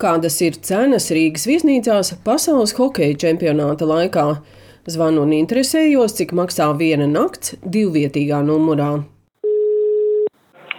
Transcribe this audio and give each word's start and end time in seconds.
Kādas 0.00 0.38
ir 0.40 0.54
cenas 0.64 1.10
Rīgas 1.12 1.42
viesnīcās 1.44 2.14
pasaules 2.24 2.72
hokeja 2.78 3.18
čempionāta 3.20 3.84
laikā? 3.84 4.22
Zvanu 4.88 5.26
un 5.26 5.34
interesējos, 5.36 6.14
cik 6.16 6.32
maksā 6.38 6.70
viena 6.78 7.04
nakts 7.04 7.58
divvietīgā 7.60 8.38
numurā. 8.46 9.02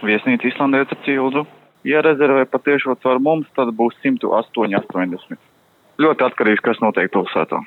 Viesnīca 0.02 0.50
Islandē 0.50 0.82
ar 0.82 0.98
cildu. 1.06 1.44
Ja 1.86 2.02
rezervē 2.02 2.48
patiešo 2.50 2.96
caur 3.04 3.22
mums, 3.22 3.46
tad 3.54 3.70
būs 3.78 3.94
108,80. 4.02 5.38
Ļoti 6.02 6.26
atkarīgs, 6.26 6.66
kas 6.66 6.82
notiek 6.82 7.14
pilsētā. 7.14 7.62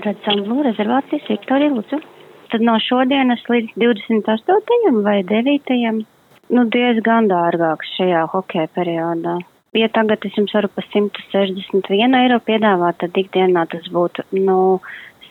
Redzam, 0.00 0.44
lūdzu, 0.48 0.64
rezervācijas 0.70 1.28
Viktorija 1.34 1.76
Lūdzu. 1.76 2.00
Tad 2.54 2.64
no 2.64 2.80
šodienas 2.80 3.44
līdz 3.52 3.76
28. 3.84 5.00
vai 5.04 5.20
9 5.28 5.76
nu, 6.52 6.66
diezgan 6.72 7.28
dārgāks 7.30 7.92
šajā 7.98 8.26
hokeja 8.32 8.70
periodā. 8.76 9.38
Ja 9.76 9.88
tagad 9.92 10.24
es 10.24 10.36
jums 10.38 10.54
varu 10.56 10.70
pa 10.72 10.84
161 10.86 12.16
eiro 12.22 12.38
piedāvāt, 12.46 13.00
tad 13.02 13.18
ikdienā 13.20 13.66
tas 13.72 13.88
būtu 13.92 14.24
no 14.32 14.40
nu, 14.46 14.60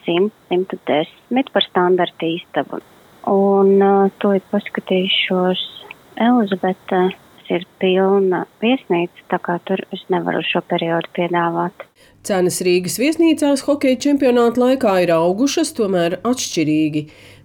100, 0.06 0.30
110 0.52 1.52
par 1.54 1.66
standarta 1.66 2.30
istabu. 2.30 2.82
Un 3.26 3.82
uh, 3.82 4.12
to 4.22 4.36
ir 4.38 4.44
paskatījušos 4.52 5.64
Elizabete. 6.22 7.08
Ir 7.46 7.62
pilna 7.78 8.40
viesnīca, 8.58 9.22
tā 9.30 9.38
kā 9.38 9.60
tur 9.70 9.84
es 9.94 10.02
nevaru 10.10 10.40
šo 10.42 10.64
periodu 10.66 11.12
piedāvāt. 11.14 11.84
Cenas 12.26 12.58
Rīgas 12.66 12.96
viesnīcās 12.98 13.62
hokeja 13.68 14.00
čempionāta 14.08 14.64
laikā 14.64 14.96
ir 15.04 15.12
augušas, 15.14 15.76
tomēr 15.78 16.18
atšķirīgi. 16.26 17.04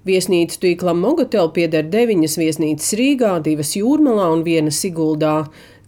Viesnīcu 0.08 0.56
tīklam 0.62 1.02
Mogotel 1.04 1.50
pieder 1.52 1.84
deviņas 1.92 2.38
viesnīcas 2.40 2.94
Rīgā, 2.96 3.34
divas 3.44 3.74
Jūrmalā 3.76 4.30
un 4.32 4.40
viena 4.46 4.72
Siguldā. 4.72 5.42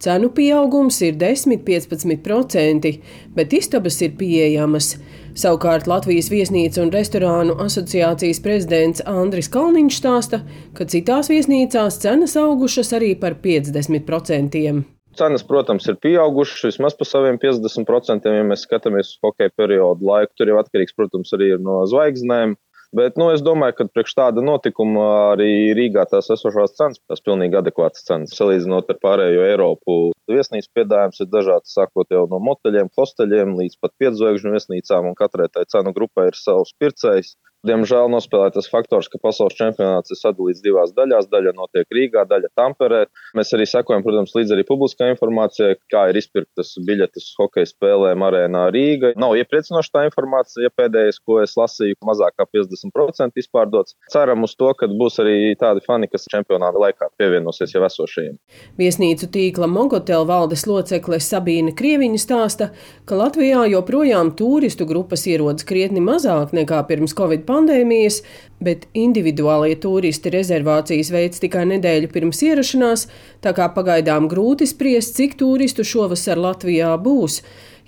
Cenu 0.04 0.28
pieaugums 0.36 0.98
ir 1.06 1.14
10-15%, 1.16 2.90
bet 3.32 3.54
istabas 3.56 3.96
ir 4.04 4.12
pieejamas. 4.18 4.98
Savukārt 5.32 5.88
Latvijas 5.88 6.28
viesnīcu 6.28 6.82
un 6.82 6.92
restorānu 6.92 7.54
asociācijas 7.64 8.42
prezidents 8.44 9.04
Andris 9.08 9.48
Kalniņš 9.54 10.00
stāsta, 10.02 10.42
ka 10.76 10.84
citās 10.84 11.32
viesnīcās 11.32 11.96
cenas 12.02 12.36
augušas 12.36 12.92
arī 12.98 13.14
par 13.16 13.38
50%. 13.40 14.82
Cenas, 15.16 15.44
protams, 15.44 15.88
ir 15.88 15.96
pieaugušas 16.04 16.66
vismaz 16.68 16.98
par 16.98 17.08
saviem 17.08 17.40
50%, 17.40 18.28
ja 18.28 18.44
mēs 18.44 18.66
skatāmies 18.68 19.14
uz 19.14 19.24
hokeja 19.24 19.54
periodu 19.56 20.04
laiku. 20.08 20.36
Tur 20.36 20.52
jau 20.52 20.60
atkarīgs, 20.60 20.96
protams, 20.96 21.32
arī 21.36 21.54
no 21.60 21.80
zvaigznēm. 21.88 22.58
Bet 22.92 23.16
nu, 23.16 23.30
es 23.32 23.40
domāju, 23.40 23.72
ka 23.78 23.84
priekš 23.88 24.12
tāda 24.18 24.42
notikuma 24.44 25.04
arī 25.32 25.72
Rīgā 25.76 26.02
tās 26.10 26.26
esošās 26.34 26.74
cenas, 26.76 27.00
tās 27.08 27.22
pilnīgi 27.24 27.56
adekvātas 27.56 28.04
cenas. 28.04 28.34
Salīdzinot 28.36 28.90
ar 28.92 28.98
pārējo 29.00 29.46
Eiropu, 29.46 29.94
viesnīcas 30.28 30.68
piedāvājums 30.76 31.22
ir 31.24 31.30
dažāds, 31.32 31.72
sākot 31.72 32.12
jau 32.12 32.26
no 32.28 32.40
moteļiem, 32.44 32.92
hosteļiem 32.98 33.56
līdz 33.62 33.78
pat 33.80 33.94
piedzvaigžņu 34.02 34.52
viesnīcām, 34.52 35.08
un 35.08 35.16
katrai 35.16 35.48
tai 35.54 35.64
cenu 35.72 35.94
grupai 35.96 36.28
ir 36.28 36.36
savs 36.36 36.74
pircējs. 36.76 37.32
Diemžēl 37.62 38.08
nospēlēja 38.10 38.56
tas 38.56 38.66
faktors, 38.66 39.06
ka 39.06 39.20
pasaules 39.22 39.54
čempionāts 39.54 40.10
ir 40.10 40.18
sadalīts 40.18 40.64
divās 40.64 40.90
daļās. 40.96 41.28
Daļa 41.30 41.52
notiek 41.54 41.94
Rīgā, 41.94 42.24
daļa 42.26 42.48
Tamperē. 42.58 43.04
Mēs 43.38 43.54
arī 43.54 43.68
sekojam, 43.70 44.02
protams, 44.02 44.32
līdz 44.34 44.56
arī 44.56 44.64
publiskai 44.66 45.12
informācijai, 45.12 45.76
kā 45.92 46.08
ir 46.10 46.18
izpirktas 46.18 46.72
biļetes 46.82 47.28
hokeja 47.38 47.70
spēlēm 47.70 48.24
arēnā 48.26 48.64
Rīga. 48.74 49.12
Nav 49.22 49.36
iepriecinoša 49.38 49.94
tā 49.94 50.02
informācija, 50.08 50.64
ja 50.66 50.72
pēdējais, 50.74 51.20
ko 51.22 51.38
es 51.44 51.54
lasīju, 51.54 52.00
mazāk 52.02 52.34
kā 52.40 52.48
50% 52.50 53.38
izpārdots. 53.44 53.94
Ceram 54.10 54.42
uz 54.42 54.56
to, 54.58 54.72
ka 54.74 54.90
būs 54.90 55.20
arī 55.22 55.54
tādi 55.60 55.86
fani, 55.86 56.10
kas 56.10 56.26
čempionāta 56.34 56.82
laikā 56.82 57.12
pievienosies 57.14 57.76
jau 57.76 57.84
esošajiem. 57.86 58.40
Viesnīcu 58.82 59.30
tīkla 59.38 59.70
Mogotel 59.70 60.26
valdes 60.26 60.66
locekle 60.66 61.22
Sabīna 61.22 61.76
Krieviņa 61.78 62.18
stāsta, 62.26 62.72
ka 63.06 63.22
Latvijā 63.22 63.68
joprojām 63.70 64.34
turistu 64.34 64.90
grupas 64.90 65.28
ierodas 65.30 65.62
krietni 65.68 66.02
mazāk 66.02 66.50
nekā 66.58 66.82
pirms 66.90 67.14
Covid 67.14 67.46
pandēmijas, 67.52 68.22
bet 68.64 68.86
individuālie 68.96 69.76
turisti 69.82 70.32
rezervācijas 70.32 71.12
veids 71.12 71.42
tikai 71.42 71.66
nedēļu 71.74 72.08
pirms 72.14 72.40
ierašanās, 72.48 73.04
tā 73.44 73.52
kā 73.56 73.68
pagaidām 73.76 74.30
grūti 74.32 74.70
spriest, 74.70 75.18
cik 75.20 75.36
turistu 75.42 75.84
šovasar 75.84 76.40
Latvijā 76.40 76.94
būs. 77.04 77.42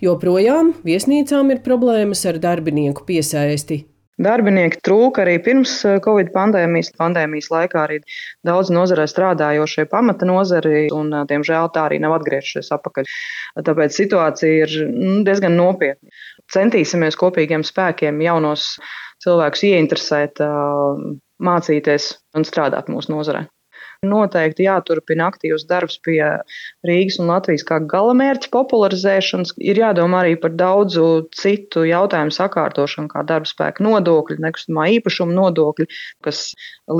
Joprojām 0.04 0.74
viesnīcām 0.84 1.54
ir 1.54 1.64
problēmas 1.64 2.26
ar 2.28 2.42
darbinieku 2.42 3.06
piesaisti. 3.08 3.84
Darbinieki 4.14 4.78
trūka 4.86 5.24
arī 5.24 5.40
pirms 5.42 5.72
eh, 5.88 5.96
Covid 6.02 6.30
pandēmijas. 6.34 6.92
Pandēmijas 7.00 7.48
laikā 7.50 7.80
arī 7.82 7.96
daudz 8.46 8.70
nozarē 8.70 9.08
strādājošie 9.10 9.88
pamata 9.90 10.28
nozari, 10.28 10.86
un, 10.94 11.10
eh, 11.10 11.24
diemžēl, 11.30 11.72
tā 11.74 11.88
arī 11.88 11.98
nav 12.02 12.14
atgriežušies 12.20 12.70
atpakaļ. 12.76 13.10
Tāpēc 13.66 13.98
situācija 13.98 14.68
ir 14.68 14.76
nu, 14.92 15.16
diezgan 15.26 15.58
nopietna. 15.58 16.14
Centīsimies 16.52 17.16
kopīgiem 17.20 17.64
spēkiem 17.64 18.20
jaunos 18.24 18.74
cilvēkus 19.24 19.64
ieinteresēt, 19.70 20.42
mācīties 21.44 22.12
un 22.36 22.46
strādāt 22.46 22.90
mūsu 22.92 23.14
nozarē. 23.14 23.46
Noteikti 24.04 24.66
jāturpina 24.66 25.30
aktīvs 25.30 25.64
darbs 25.68 25.96
pie 26.04 26.20
Rīgas 26.84 27.16
un 27.22 27.30
Latvijas 27.32 27.64
kā 27.64 27.78
galamērķa 27.88 28.50
popularizēšanas. 28.52 29.54
Ir 29.64 29.80
jādomā 29.80 30.20
arī 30.24 30.34
par 30.42 30.52
daudzu 30.58 31.06
citu 31.32 31.86
jautājumu 31.88 32.34
sakārtošanu, 32.36 33.08
kā 33.14 33.24
darba 33.24 33.48
spēka 33.48 33.84
nodokļi, 33.86 34.40
nekustamā 34.44 34.90
īpašuma 34.98 35.36
nodokļi, 35.40 35.88
kas 36.26 36.46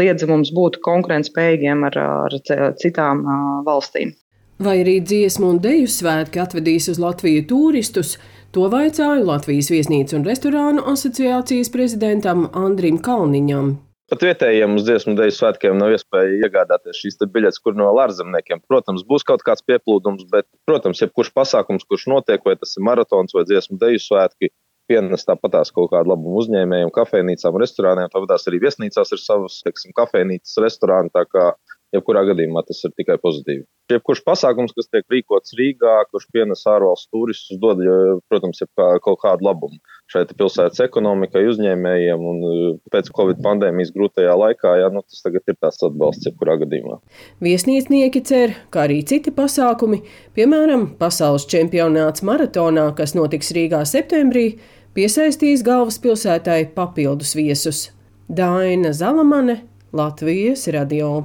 liedza 0.01 0.31
mums 0.31 0.55
būt 0.57 0.81
konkurētspējīgiem 0.87 1.85
ar, 1.91 2.01
ar 2.01 2.39
citām 2.81 3.27
valstīm. 3.69 4.17
Vai 4.65 4.79
arī 4.81 5.01
dziesmu 5.05 5.49
un 5.53 5.57
deju 5.61 5.89
svētki 5.91 6.41
atvedīs 6.41 6.87
uz 6.89 6.97
Latviju 7.03 7.43
turistus? 7.51 8.15
To 8.57 8.71
vaicāju 8.73 9.27
Latvijas 9.27 9.69
viesnīcu 9.69 10.17
un 10.17 10.25
restorānu 10.25 10.85
asociācijas 10.93 11.69
prezidentam 11.75 12.47
Andrim 12.57 12.97
Kalniņam. 13.05 13.75
Pat 14.09 14.25
vietējiem 14.25 14.79
uz 14.79 14.87
dziesmu 14.87 15.17
dēļu 15.19 15.35
svētkiem 15.37 15.77
nav 15.77 15.93
iespēja 15.97 16.47
iegādāties 16.47 17.03
šīs 17.03 17.21
biļetes, 17.35 17.61
kur 17.61 17.77
no 17.77 17.91
ārzemniekiem. 18.07 18.63
Protams, 18.71 19.05
būs 19.11 19.27
kaut 19.29 19.45
kāds 19.45 19.67
pieplūdums, 19.69 20.25
bet, 20.33 20.49
protams, 20.71 21.03
jebkurš 21.03 21.35
pasākums, 21.37 21.85
kurš 21.85 22.07
notiek, 22.15 22.41
vai 22.47 22.57
tas 22.57 22.73
ir 22.79 22.87
maratons 22.89 23.37
vai 23.37 23.45
dziesmu 23.51 23.77
dēļu 23.83 24.01
svētki, 24.07 24.53
pienes 24.89 25.29
tāpatās 25.29 25.75
kaut 25.75 25.91
kādu 25.93 26.15
labumu 26.15 26.41
uzņēmējiem, 26.41 26.95
kafejnīcām, 26.95 27.61
restorāniem. 27.61 28.13
Tāpatās 28.13 28.49
arī 28.49 28.65
viesnīcās 28.65 29.13
ir 29.13 29.21
savas, 29.21 29.61
teiksim, 29.67 29.93
kafejnīcas, 29.97 30.57
restorāni. 30.65 31.13
Tā 31.13 31.27
kā 31.29 31.51
jebkurā 31.95 32.25
gadījumā 32.31 32.65
tas 32.67 32.83
ir 32.87 32.93
tikai 32.99 33.17
pozitīvi. 33.23 33.65
Jebkurš 33.93 34.25
pasākums, 34.27 34.75
kas 34.77 34.89
tiek 34.91 35.05
rīkots 35.13 35.57
Rīgā, 35.59 35.97
kurš 36.11 36.29
pienes 36.35 36.65
ārvalstu 36.69 37.13
turistus, 37.13 37.61
dod, 37.61 37.83
protams, 38.31 38.63
kā, 38.77 38.95
kaut 39.05 39.21
kādu 39.23 39.47
labumu 39.49 39.81
šai 40.13 40.25
pilsētas 40.37 40.83
ekonomikai, 40.85 41.45
uzņēmējiem 41.49 42.25
un 42.29 42.41
uh, 42.45 42.65
pēc 42.93 43.11
Covid 43.17 43.41
pandēmijas 43.45 43.93
grūtajā 43.95 44.35
laikā, 44.41 44.75
jā, 44.83 44.91
nu, 44.93 45.03
tas 45.09 45.25
tagad 45.25 45.49
ir 45.49 45.57
tās 45.61 45.81
atbalsts 45.87 46.29
jebkurā 46.29 46.59
gadījumā. 46.61 46.99
Viesnīcnieki 47.45 48.25
cer, 48.29 48.57
kā 48.75 48.85
arī 48.89 49.01
citi 49.09 49.33
pasākumi, 49.35 50.03
piemēram, 50.37 50.91
pasaules 51.01 51.49
čempionāts 51.51 52.25
maratonā, 52.27 52.91
kas 52.99 53.17
notiks 53.17 53.53
Rīgā 53.57 53.85
septembrī, 53.89 54.47
piesaistīs 54.97 55.65
galvaspilsētai 55.67 56.61
papildus 56.77 57.35
viesus. 57.39 57.87
Daina 58.29 58.93
Zalamane, 58.97 59.63
Latvijas 59.95 60.69
radio. 60.75 61.19